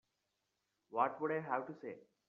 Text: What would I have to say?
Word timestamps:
What 0.89 1.21
would 1.21 1.31
I 1.31 1.41
have 1.41 1.67
to 1.67 1.75
say? 1.79 1.97